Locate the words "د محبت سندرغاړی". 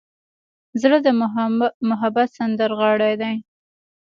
1.05-3.13